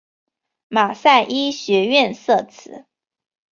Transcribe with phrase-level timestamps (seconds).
[0.67, 2.85] 马赛医学院设此。